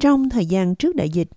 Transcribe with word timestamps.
Trong 0.00 0.28
thời 0.28 0.46
gian 0.46 0.74
trước 0.74 0.96
đại 0.96 1.08
dịch, 1.10 1.28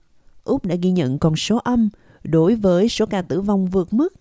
Úc 0.44 0.66
đã 0.66 0.76
ghi 0.76 0.92
nhận 0.92 1.20
con 1.20 1.36
số 1.36 1.58
âm 1.58 1.90
đối 2.24 2.56
với 2.56 2.90
số 2.90 3.06
ca 3.06 3.22
tử 3.22 3.42
vong 3.42 3.66
vượt 3.66 3.94
mức, 3.94 4.14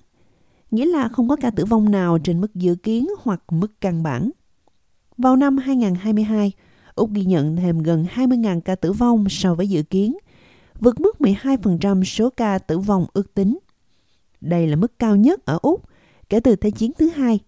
nghĩa 0.71 0.87
là 0.87 1.09
không 1.09 1.29
có 1.29 1.37
ca 1.37 1.51
tử 1.51 1.65
vong 1.65 1.91
nào 1.91 2.19
trên 2.19 2.41
mức 2.41 2.55
dự 2.55 2.75
kiến 2.75 3.09
hoặc 3.23 3.43
mức 3.53 3.81
căn 3.81 4.03
bản. 4.03 4.31
Vào 5.19 5.37
năm 5.37 5.57
2022, 5.57 6.53
Úc 6.95 7.13
ghi 7.13 7.25
nhận 7.25 7.57
thêm 7.57 7.79
gần 7.79 8.07
20.000 8.15 8.61
ca 8.61 8.75
tử 8.75 8.93
vong 8.93 9.25
so 9.31 9.55
với 9.55 9.69
dự 9.69 9.83
kiến, 9.83 10.17
vượt 10.81 11.01
mức 11.01 11.17
12% 11.19 12.05
số 12.05 12.31
ca 12.31 12.59
tử 12.59 12.79
vong 12.79 13.07
ước 13.13 13.35
tính. 13.35 13.59
Đây 14.41 14.67
là 14.67 14.77
mức 14.77 14.99
cao 14.99 15.17
nhất 15.17 15.45
ở 15.45 15.59
Úc 15.63 15.83
kể 16.29 16.41
từ 16.41 16.57
Thế 16.57 16.71
chiến 16.71 16.93
thứ 16.99 17.09
hai. 17.09 17.39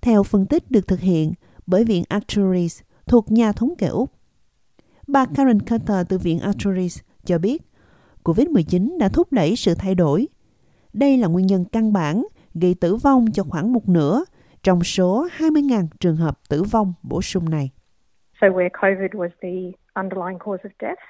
Theo 0.00 0.22
phân 0.22 0.46
tích 0.46 0.70
được 0.70 0.88
thực 0.88 1.00
hiện 1.00 1.32
bởi 1.66 1.84
Viện 1.84 2.04
Actuaries 2.08 2.80
thuộc 3.06 3.32
nhà 3.32 3.52
thống 3.52 3.74
kê 3.78 3.86
Úc. 3.86 4.15
Bà 5.06 5.26
Karen 5.36 5.60
Carter 5.62 6.06
từ 6.08 6.18
Viện 6.18 6.38
Actuaries 6.40 7.00
cho 7.24 7.38
biết 7.38 7.62
COVID-19 8.24 8.98
đã 8.98 9.08
thúc 9.08 9.32
đẩy 9.32 9.56
sự 9.56 9.74
thay 9.74 9.94
đổi. 9.94 10.28
Đây 10.92 11.18
là 11.18 11.28
nguyên 11.28 11.46
nhân 11.46 11.64
căn 11.72 11.92
bản 11.92 12.26
gây 12.54 12.74
tử 12.80 12.96
vong 12.96 13.26
cho 13.32 13.42
khoảng 13.42 13.72
một 13.72 13.88
nửa 13.88 14.24
trong 14.62 14.84
số 14.84 15.28
20.000 15.38 15.86
trường 16.00 16.16
hợp 16.16 16.38
tử 16.48 16.62
vong 16.62 16.92
bổ 17.02 17.22
sung 17.22 17.50
này. 17.50 17.70
So 18.40 18.46
where 18.46 18.68
COVID 18.82 19.10
was 19.10 19.28
the 19.42 19.72
underlying 19.94 20.38
cause 20.38 20.62
of 20.62 20.70
death, 20.80 21.00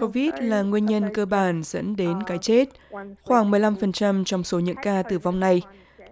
COVID 0.00 0.30
là 0.40 0.62
nguyên 0.62 0.86
nhân 0.86 1.04
cơ 1.14 1.26
bản 1.26 1.62
dẫn 1.64 1.96
đến 1.96 2.22
cái 2.26 2.38
chết. 2.38 2.68
Khoảng 3.22 3.50
15% 3.50 4.24
trong 4.24 4.44
số 4.44 4.58
những 4.58 4.76
ca 4.82 5.02
tử 5.02 5.18
vong 5.18 5.40
này 5.40 5.62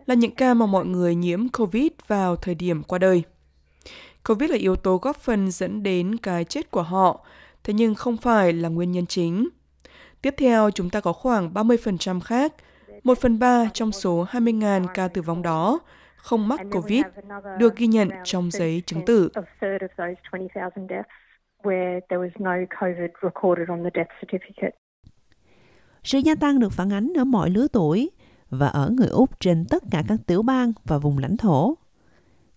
là 0.07 0.15
những 0.15 0.35
ca 0.35 0.55
mà 0.55 0.67
mọi 0.67 0.87
người 0.87 1.15
nhiễm 1.15 1.49
COVID 1.49 1.91
vào 2.07 2.37
thời 2.37 2.55
điểm 2.55 2.83
qua 2.83 2.99
đời. 2.99 3.23
COVID 4.25 4.51
là 4.51 4.57
yếu 4.57 4.77
tố 4.77 4.97
góp 4.97 5.17
phần 5.17 5.51
dẫn 5.51 5.83
đến 5.83 6.17
cái 6.17 6.45
chết 6.45 6.71
của 6.71 6.83
họ, 6.83 7.25
thế 7.65 7.75
nhưng 7.75 7.95
không 7.95 8.17
phải 8.17 8.53
là 8.53 8.69
nguyên 8.69 8.93
nhân 8.93 9.07
chính. 9.07 9.49
Tiếp 10.23 10.35
theo, 10.39 10.71
chúng 10.71 10.91
ta 10.91 11.01
có 11.01 11.13
khoảng 11.13 11.55
30% 11.55 12.21
khác, 12.21 12.53
1 13.05 13.19
phần 13.19 13.39
3 13.39 13.65
trong 13.75 13.93
số 13.93 14.27
20.000 14.31 14.87
ca 14.95 15.09
tử 15.09 15.23
vong 15.23 15.43
đó 15.43 15.81
không 16.17 16.49
mắc 16.49 16.61
COVID 16.73 17.03
được 17.59 17.77
ghi 17.77 17.87
nhận 17.87 18.09
trong 18.25 18.51
giấy 18.51 18.83
chứng 18.87 19.05
tử. 19.07 19.31
Sự 26.05 26.19
gia 26.19 26.35
tăng 26.35 26.59
được 26.59 26.73
phản 26.73 26.93
ánh 26.93 27.13
ở 27.17 27.25
mọi 27.25 27.51
lứa 27.51 27.67
tuổi 27.73 28.11
và 28.51 28.69
ở 28.69 28.91
người 28.91 29.09
Úc 29.09 29.41
trên 29.41 29.65
tất 29.71 29.83
cả 29.91 30.03
các 30.09 30.19
tiểu 30.27 30.43
bang 30.43 30.73
và 30.85 30.99
vùng 30.99 31.19
lãnh 31.19 31.37
thổ. 31.37 31.75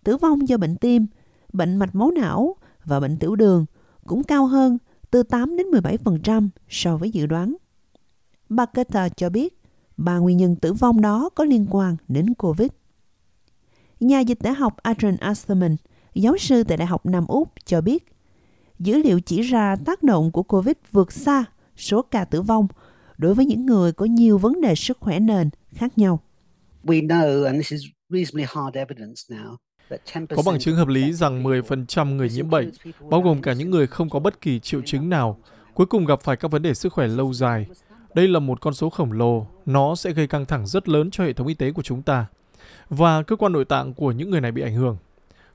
Tử 0.04 0.18
vong 0.18 0.48
do 0.48 0.58
bệnh 0.58 0.76
tim, 0.76 1.08
bệnh 1.54 1.76
mạch 1.76 1.96
máu 1.96 2.12
não 2.12 2.56
và 2.86 3.00
bệnh 3.00 3.18
tiểu 3.18 3.36
đường 3.36 3.66
cũng 4.06 4.24
cao 4.24 4.46
hơn 4.46 4.78
từ 5.12 5.24
8 5.24 5.58
đến 5.58 5.68
17% 5.68 6.50
so 6.70 6.98
với 6.98 7.12
dự 7.12 7.26
đoán. 7.26 7.56
Bà 8.50 8.66
Carter 8.66 9.12
cho 9.16 9.30
biết 9.30 9.62
ba 9.98 10.18
nguyên 10.18 10.38
nhân 10.38 10.56
tử 10.56 10.74
vong 10.74 11.02
đó 11.02 11.30
có 11.36 11.44
liên 11.44 11.68
quan 11.70 11.96
đến 12.08 12.34
COVID. 12.34 12.70
Nhà 14.00 14.20
dịch 14.20 14.40
tễ 14.40 14.52
học 14.52 14.78
Adrian 14.78 15.18
Asterman, 15.18 15.76
giáo 16.14 16.38
sư 16.38 16.64
tại 16.64 16.78
Đại 16.78 16.88
học 16.88 17.06
Nam 17.06 17.28
Úc 17.28 17.50
cho 17.66 17.82
biết, 17.82 18.06
dữ 18.80 18.98
liệu 18.98 19.20
chỉ 19.20 19.42
ra 19.42 19.76
tác 19.86 20.04
động 20.04 20.32
của 20.32 20.44
COVID 20.44 20.76
vượt 20.92 21.12
xa 21.12 21.46
số 21.78 22.02
ca 22.02 22.26
tử 22.26 22.42
vong 22.42 22.68
đối 23.18 23.34
với 23.34 23.46
những 23.46 23.66
người 23.66 23.92
có 23.92 24.06
nhiều 24.06 24.38
vấn 24.38 24.62
đề 24.62 24.76
sức 24.76 24.98
khỏe 25.00 25.20
nền 25.20 25.50
khác 25.74 25.98
nhau. 25.98 26.20
Có 30.36 30.44
bằng 30.46 30.60
chứng 30.60 30.76
hợp 30.76 30.88
lý 30.88 31.14
rằng 31.14 31.44
10% 31.44 32.16
người 32.16 32.30
nhiễm 32.30 32.50
bệnh, 32.50 32.72
bao 33.10 33.22
gồm 33.22 33.42
cả 33.42 33.54
những 33.54 33.70
người 33.70 33.88
không 33.88 34.10
có 34.10 34.20
bất 34.20 34.42
kỳ 34.42 34.60
triệu 34.60 34.82
chứng 34.86 35.10
nào, 35.10 35.38
cuối 35.74 35.86
cùng 35.86 36.06
gặp 36.06 36.22
phải 36.22 36.38
các 36.38 36.52
vấn 36.52 36.62
đề 36.62 36.74
sức 36.74 36.94
khỏe 36.94 37.08
lâu 37.08 37.34
dài. 37.34 37.66
Đây 38.14 38.28
là 38.28 38.40
một 38.40 38.62
con 38.62 38.74
số 38.74 38.90
khổng 38.90 39.12
lồ, 39.12 39.48
nó 39.66 39.96
sẽ 39.96 40.12
gây 40.12 40.28
căng 40.28 40.46
thẳng 40.46 40.68
rất 40.68 40.90
lớn 40.90 41.12
cho 41.12 41.24
hệ 41.24 41.34
thống 41.34 41.48
y 41.48 41.54
tế 41.54 41.72
của 41.72 41.82
chúng 41.82 42.02
ta 42.02 42.26
và 42.90 43.24
cơ 43.24 43.36
quan 43.36 43.52
nội 43.52 43.66
tạng 43.66 43.94
của 43.94 44.12
những 44.12 44.30
người 44.30 44.42
này 44.42 44.52
bị 44.52 44.62
ảnh 44.62 44.76
hưởng. 44.76 44.98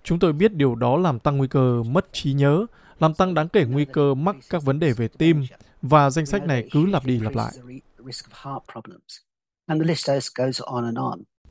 Chúng 0.02 0.19
tôi 0.19 0.32
biết 0.32 0.54
điều 0.54 0.74
đó 0.74 0.97
làm 0.97 1.18
tăng 1.18 1.36
nguy 1.36 1.48
cơ 1.48 1.82
mất 1.82 2.12
trí 2.12 2.32
nhớ, 2.32 2.66
làm 3.00 3.14
tăng 3.14 3.34
đáng 3.34 3.48
kể 3.48 3.64
nguy 3.64 3.84
cơ 3.84 4.14
mắc 4.14 4.36
các 4.50 4.62
vấn 4.62 4.78
đề 4.78 4.92
về 4.92 5.08
tim 5.08 5.44
và 5.82 6.10
danh 6.10 6.26
sách 6.26 6.47
này 6.47 6.68
cứ 6.72 6.86
lặp 6.86 7.04
đi 7.04 7.20
lặp 7.20 7.34
lại. 7.34 7.53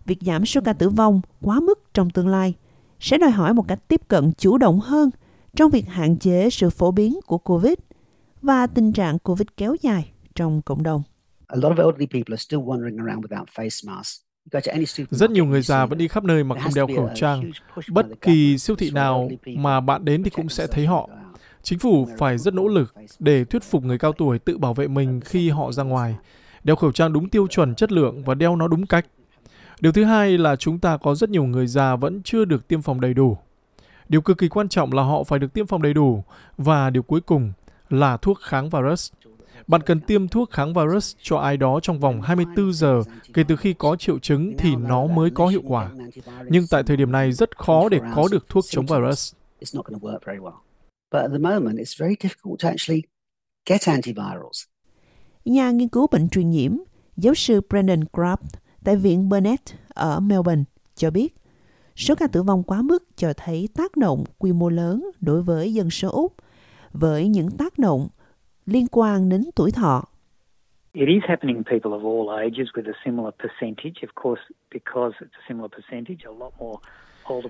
Việc 0.06 0.18
giảm 0.22 0.46
số 0.46 0.62
ca 0.66 0.74
tử 0.74 0.90
vong 0.90 1.22
quá 1.42 1.60
mức 1.60 1.80
trong 1.94 2.10
tương 2.10 2.28
lai 2.28 2.54
sẽ 3.06 3.18
đòi 3.18 3.32
hỏi 3.32 3.54
một 3.54 3.68
cách 3.68 3.80
tiếp 3.88 4.02
cận 4.08 4.32
chủ 4.38 4.58
động 4.58 4.80
hơn 4.80 5.10
trong 5.56 5.72
việc 5.72 5.88
hạn 5.88 6.18
chế 6.18 6.50
sự 6.50 6.70
phổ 6.70 6.92
biến 6.92 7.20
của 7.26 7.38
COVID 7.38 7.74
và 8.42 8.68
tình 8.68 8.94
trạng 8.94 9.20
COVID 9.20 9.48
kéo 9.58 9.76
dài 9.82 10.12
trong 10.36 10.62
cộng 10.62 10.84
đồng. 10.84 11.04
Rất 15.10 15.32
nhiều 15.32 15.46
người 15.46 15.62
già 15.62 15.86
vẫn 15.86 15.98
đi 15.98 16.08
khắp 16.08 16.24
nơi 16.24 16.44
mà 16.44 16.56
không 16.60 16.72
đeo 16.76 16.88
khẩu 16.96 17.10
trang. 17.16 17.52
Bất 17.92 18.06
kỳ 18.22 18.58
siêu 18.58 18.76
thị 18.76 18.92
nào 18.92 19.30
mà 19.46 19.80
bạn 19.80 20.06
đến 20.06 20.24
thì 20.24 20.30
cũng 20.30 20.50
sẽ 20.50 20.68
thấy 20.68 20.86
họ. 20.86 21.10
Chính 21.64 21.80
phủ 21.80 22.08
phải 22.18 22.38
rất 22.38 22.54
nỗ 22.54 22.68
lực 22.68 22.94
để 23.20 23.46
thuyết 23.46 23.64
phục 23.64 23.84
người 23.84 23.98
cao 23.98 24.14
tuổi 24.14 24.40
tự 24.40 24.58
bảo 24.58 24.74
vệ 24.74 24.88
mình 24.88 25.22
khi 25.26 25.50
họ 25.50 25.72
ra 25.72 25.84
ngoài. 25.84 26.16
Đeo 26.64 26.76
khẩu 26.76 26.92
trang 26.92 27.14
đúng 27.14 27.30
tiêu 27.30 27.48
chuẩn 27.48 27.76
chất 27.76 27.92
lượng 27.92 28.24
và 28.24 28.36
đeo 28.36 28.56
nó 28.56 28.68
đúng 28.68 28.86
cách. 28.86 29.06
Điều 29.82 29.92
thứ 29.92 30.04
hai 30.04 30.38
là 30.38 30.56
chúng 30.56 30.80
ta 30.80 30.98
có 30.98 31.16
rất 31.16 31.30
nhiều 31.30 31.44
người 31.44 31.68
già 31.68 31.96
vẫn 31.96 32.22
chưa 32.24 32.46
được 32.46 32.68
tiêm 32.68 32.82
phòng 32.82 33.02
đầy 33.02 33.14
đủ. 33.14 33.38
Điều 34.10 34.22
cực 34.22 34.38
kỳ 34.38 34.48
quan 34.48 34.70
trọng 34.70 34.94
là 34.94 35.04
họ 35.04 35.24
phải 35.24 35.40
được 35.40 35.54
tiêm 35.54 35.68
phòng 35.68 35.82
đầy 35.82 35.94
đủ 35.94 36.24
và 36.58 36.90
điều 36.90 37.04
cuối 37.04 37.22
cùng 37.22 37.52
là 37.90 38.18
thuốc 38.18 38.40
kháng 38.42 38.70
virus. 38.70 39.12
Bạn 39.68 39.82
cần 39.82 40.02
tiêm 40.02 40.28
thuốc 40.28 40.52
kháng 40.52 40.74
virus 40.74 41.16
cho 41.22 41.38
ai 41.38 41.58
đó 41.58 41.80
trong 41.80 42.00
vòng 42.00 42.22
24 42.22 42.74
giờ 42.74 43.04
kể 43.34 43.44
từ 43.48 43.56
khi 43.56 43.74
có 43.74 43.96
triệu 43.96 44.20
chứng 44.20 44.54
thì 44.58 44.76
nó 44.76 45.08
mới 45.08 45.30
có 45.30 45.48
hiệu 45.48 45.62
quả. 45.68 45.92
Nhưng 46.50 46.66
tại 46.70 46.84
thời 46.84 46.98
điểm 46.98 47.12
này 47.12 47.32
rất 47.32 47.58
khó 47.58 47.90
để 47.90 48.00
có 48.16 48.28
được 48.32 48.50
thuốc 48.50 48.66
chống 48.70 48.86
virus. 48.86 49.34
Nhà 55.46 55.72
nghiên 55.72 55.88
cứu 55.88 56.08
bệnh 56.12 56.30
truyền 56.30 56.50
nhiễm, 56.50 56.78
giáo 57.18 57.34
sư 57.34 57.62
Brendan 57.70 58.04
Craft 58.14 58.38
tại 58.86 58.96
Viện 58.96 59.30
Burnett 59.30 59.64
ở 59.88 60.20
Melbourne 60.20 60.64
cho 60.96 61.12
biết, 61.12 61.36
số 61.96 62.16
ca 62.16 62.28
tử 62.28 62.44
vong 62.44 62.64
quá 62.64 62.82
mức 62.82 63.04
cho 63.16 63.34
thấy 63.38 63.70
tác 63.76 63.98
động 63.98 64.24
quy 64.38 64.52
mô 64.52 64.70
lớn 64.70 65.06
đối 65.22 65.42
với 65.42 65.74
dân 65.74 65.90
số 65.90 66.10
Úc, 66.12 66.34
với 66.94 67.28
những 67.28 67.52
tác 67.52 67.80
động 67.80 68.08
liên 68.66 68.88
quan 68.92 69.30
đến 69.30 69.42
tuổi 69.56 69.72
thọ. 69.72 70.04
It 70.94 71.08
is 71.08 71.24
happening 71.28 71.56
in 71.56 71.64
people 71.64 71.92
of 71.92 72.04
all 72.04 72.44
ages 72.44 72.68
with 72.74 72.92
a 72.94 72.98
similar 73.06 73.34
percentage, 73.40 74.02
of 74.02 74.24
course, 74.24 74.42
because 74.72 75.14
it's 75.20 75.38
a 75.40 75.44
similar 75.50 75.72
percentage, 75.72 76.20
a 76.26 76.34
lot 76.40 76.54
more 76.60 76.80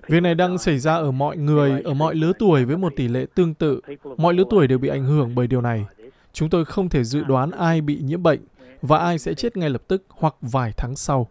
Việc 0.08 0.24
này 0.24 0.36
đang 0.36 0.58
xảy 0.58 0.80
ra 0.80 0.96
ở 0.96 1.12
mọi 1.12 1.38
người, 1.38 1.82
ở 1.82 1.94
mọi 1.94 2.16
lứa 2.16 2.32
tuổi 2.40 2.66
với 2.66 2.78
một 2.78 2.94
tỷ 2.96 3.08
lệ 3.08 3.26
tương 3.36 3.54
tự. 3.54 3.82
Mọi 4.18 4.34
lứa 4.34 4.44
tuổi 4.50 4.68
đều 4.68 4.78
bị 4.78 4.90
ảnh 4.90 5.06
hưởng 5.06 5.36
bởi 5.36 5.48
điều 5.48 5.62
này. 5.62 5.86
Chúng 6.34 6.50
tôi 6.50 6.66
không 6.66 6.90
thể 6.90 7.04
dự 7.04 7.24
đoán 7.24 7.52
ai 7.52 7.82
bị 7.82 8.00
nhiễm 8.04 8.24
bệnh 8.24 8.40
và 8.86 8.98
ai 8.98 9.20
sẽ 9.20 9.34
chết 9.34 9.58
ngay 9.58 9.70
lập 9.70 9.82
tức 9.88 10.06
hoặc 10.10 10.36
vài 10.42 10.74
tháng 10.78 10.96
sau. 10.96 11.28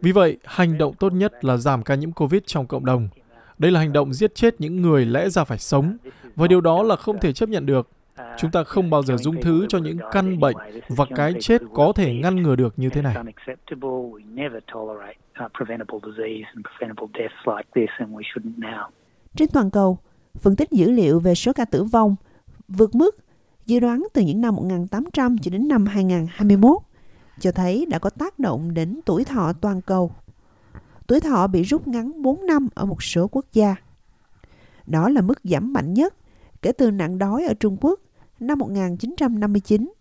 Vì 0.00 0.12
vậy, 0.12 0.38
hành 0.44 0.78
động 0.78 0.94
tốt 0.94 1.12
nhất 1.12 1.44
là 1.44 1.56
giảm 1.56 1.82
ca 1.82 1.94
nhiễm 1.94 2.12
COVID 2.12 2.42
trong 2.46 2.66
cộng 2.66 2.84
đồng. 2.84 3.08
Đây 3.58 3.70
là 3.70 3.80
hành 3.80 3.92
động 3.92 4.12
giết 4.12 4.34
chết 4.34 4.60
những 4.60 4.82
người 4.82 5.06
lẽ 5.06 5.28
ra 5.28 5.44
phải 5.44 5.58
sống, 5.58 5.96
và 6.36 6.46
điều 6.46 6.60
đó 6.60 6.82
là 6.82 6.96
không 6.96 7.20
thể 7.20 7.32
chấp 7.32 7.48
nhận 7.48 7.66
được. 7.66 7.88
Chúng 8.38 8.50
ta 8.50 8.64
không 8.64 8.90
bao 8.90 9.02
giờ 9.02 9.16
dung 9.16 9.40
thứ 9.42 9.66
cho 9.68 9.78
những 9.78 9.98
căn 10.12 10.40
bệnh 10.40 10.56
và 10.88 11.04
cái 11.14 11.34
chết 11.40 11.62
có 11.74 11.92
thể 11.94 12.14
ngăn 12.14 12.42
ngừa 12.42 12.56
được 12.56 12.74
như 12.76 12.88
thế 12.88 13.02
này. 13.02 13.16
Trên 19.36 19.48
toàn 19.52 19.70
cầu, 19.70 19.98
phân 20.40 20.56
tích 20.56 20.70
dữ 20.70 20.90
liệu 20.90 21.20
về 21.20 21.34
số 21.34 21.52
ca 21.52 21.64
tử 21.64 21.84
vong 21.84 22.16
vượt 22.68 22.94
mức 22.94 23.16
dự 23.66 23.80
đoán 23.80 24.06
từ 24.12 24.22
những 24.22 24.40
năm 24.40 24.56
1800 24.56 25.38
cho 25.38 25.50
đến 25.50 25.68
năm 25.68 25.86
2021 25.86 26.76
cho 27.40 27.52
thấy 27.52 27.86
đã 27.86 27.98
có 27.98 28.10
tác 28.10 28.38
động 28.38 28.74
đến 28.74 29.00
tuổi 29.04 29.24
thọ 29.24 29.52
toàn 29.52 29.80
cầu. 29.80 30.10
Tuổi 31.06 31.20
thọ 31.20 31.46
bị 31.46 31.62
rút 31.62 31.88
ngắn 31.88 32.22
4 32.22 32.46
năm 32.46 32.68
ở 32.74 32.84
một 32.84 33.02
số 33.02 33.28
quốc 33.28 33.46
gia. 33.52 33.74
Đó 34.86 35.08
là 35.08 35.20
mức 35.20 35.38
giảm 35.44 35.72
mạnh 35.72 35.94
nhất 35.94 36.14
kể 36.62 36.72
từ 36.72 36.90
nạn 36.90 37.18
đói 37.18 37.44
ở 37.44 37.54
Trung 37.54 37.76
Quốc 37.80 38.00
năm 38.40 38.58
1959. 38.58 39.92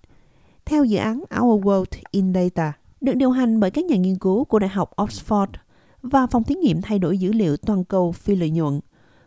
Theo 0.65 0.83
dự 0.83 0.97
án 0.97 1.23
Our 1.41 1.65
World 1.65 2.01
in 2.11 2.33
Data, 2.33 2.73
được 3.01 3.13
điều 3.13 3.31
hành 3.31 3.59
bởi 3.59 3.71
các 3.71 3.85
nhà 3.85 3.95
nghiên 3.95 4.17
cứu 4.17 4.43
của 4.43 4.59
Đại 4.59 4.69
học 4.69 4.91
Oxford 4.95 5.47
và 6.01 6.27
phòng 6.27 6.43
thí 6.43 6.55
nghiệm 6.55 6.81
thay 6.81 6.99
đổi 6.99 7.17
dữ 7.17 7.33
liệu 7.33 7.57
toàn 7.57 7.83
cầu 7.83 8.11
phi 8.11 8.35
lợi 8.35 8.49
nhuận, 8.49 8.79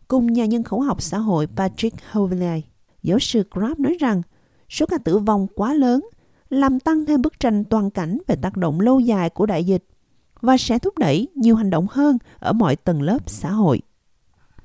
cùng 0.08 0.32
nhà 0.32 0.46
nhân 0.46 0.62
khẩu 0.62 0.80
học 0.80 1.02
xã 1.02 1.18
hội 1.18 1.46
Patrick 1.56 1.96
Hovelley. 2.12 2.62
Giáo 3.04 3.18
sư 3.18 3.42
Crab 3.50 3.80
nói 3.80 3.96
rằng 4.00 4.22
số 4.68 4.86
ca 4.86 4.98
tử 5.04 5.18
vong 5.18 5.46
quá 5.54 5.74
lớn 5.74 6.04
làm 6.50 6.80
tăng 6.80 7.06
thêm 7.06 7.22
bức 7.22 7.40
tranh 7.40 7.64
toàn 7.64 7.90
cảnh 7.90 8.18
về 8.26 8.36
tác 8.42 8.56
động 8.56 8.80
lâu 8.80 9.00
dài 9.00 9.30
của 9.30 9.46
đại 9.46 9.64
dịch 9.64 9.84
và 10.40 10.56
sẽ 10.56 10.78
thúc 10.78 10.98
đẩy 10.98 11.28
nhiều 11.34 11.56
hành 11.56 11.70
động 11.70 11.86
hơn 11.90 12.18
ở 12.38 12.52
mọi 12.52 12.76
tầng 12.76 13.02
lớp 13.02 13.18
xã 13.26 13.50
hội. 13.50 13.80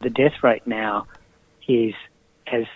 The 0.01 0.09
death 0.17 0.35
rate 0.43 0.65
now 0.65 1.03
is 1.67 1.93
as 2.43 2.67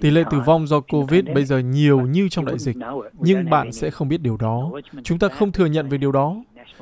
Tỷ 0.00 0.10
lệ 0.10 0.24
tử 0.30 0.40
vong 0.46 0.66
do 0.66 0.80
COVID 0.80 1.24
bây 1.34 1.44
giờ 1.44 1.58
nhiều 1.58 2.00
như 2.00 2.28
trong 2.28 2.44
đại 2.44 2.58
dịch, 2.58 2.76
nhưng 3.18 3.50
bạn 3.50 3.72
sẽ 3.72 3.90
không 3.90 4.08
biết 4.08 4.20
điều 4.20 4.36
đó. 4.36 4.70
Chúng 5.02 5.18
ta 5.18 5.28
không 5.28 5.52
thừa 5.52 5.66
nhận 5.66 5.88
về 5.88 5.98
điều 5.98 6.12
đó. 6.12 6.36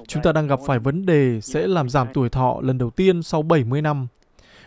Chúng 0.06 0.22
ta 0.22 0.32
đang 0.32 0.46
gặp 0.46 0.58
phải 0.66 0.78
vấn 0.78 1.06
đề 1.06 1.40
sẽ 1.40 1.66
làm 1.66 1.88
giảm 1.88 2.08
tuổi 2.14 2.28
thọ 2.28 2.60
lần 2.62 2.78
đầu 2.78 2.90
tiên 2.90 3.22
sau 3.22 3.42
70 3.42 3.82
năm. 3.82 4.06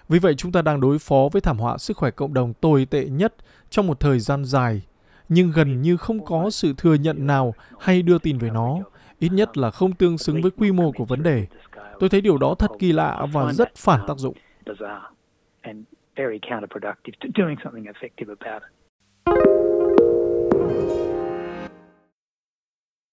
Vì 0.09 0.19
vậy, 0.19 0.35
chúng 0.35 0.51
ta 0.51 0.61
đang 0.61 0.81
đối 0.81 0.99
phó 0.99 1.29
với 1.31 1.41
thảm 1.41 1.57
họa 1.57 1.77
sức 1.77 1.97
khỏe 1.97 2.11
cộng 2.11 2.33
đồng 2.33 2.53
tồi 2.53 2.85
tệ 2.85 3.05
nhất 3.05 3.33
trong 3.69 3.87
một 3.87 3.99
thời 3.99 4.19
gian 4.19 4.45
dài, 4.45 4.81
nhưng 5.29 5.51
gần 5.51 5.81
như 5.81 5.97
không 5.97 6.25
có 6.25 6.49
sự 6.49 6.73
thừa 6.77 6.93
nhận 6.93 7.27
nào 7.27 7.53
hay 7.79 8.01
đưa 8.01 8.19
tin 8.19 8.37
về 8.37 8.49
nó, 8.49 8.79
ít 9.19 9.29
nhất 9.29 9.57
là 9.57 9.71
không 9.71 9.93
tương 9.93 10.17
xứng 10.17 10.41
với 10.41 10.51
quy 10.51 10.71
mô 10.71 10.91
của 10.91 11.05
vấn 11.05 11.23
đề. 11.23 11.47
Tôi 11.99 12.09
thấy 12.09 12.21
điều 12.21 12.37
đó 12.37 12.55
thật 12.59 12.71
kỳ 12.79 12.91
lạ 12.91 13.25
và 13.33 13.53
rất 13.53 13.75
phản 13.75 13.99
tác 14.07 14.17
dụng. 14.17 14.35